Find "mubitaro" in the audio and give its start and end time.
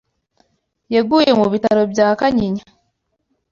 1.39-1.83